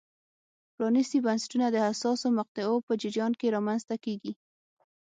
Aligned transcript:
پرانیستي 0.75 1.19
بنسټونه 1.25 1.65
د 1.69 1.77
حساسو 1.87 2.27
مقطعو 2.39 2.85
په 2.87 2.93
جریان 3.01 3.31
کې 3.39 3.53
رامنځته 3.55 3.95
کېږي. 4.05 4.33